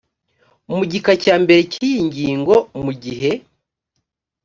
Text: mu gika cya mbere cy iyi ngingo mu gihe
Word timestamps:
mu 0.75 0.79
gika 0.91 1.13
cya 1.23 1.35
mbere 1.43 1.61
cy 1.71 1.77
iyi 1.87 1.99
ngingo 2.07 2.55
mu 2.83 2.91
gihe 3.03 3.31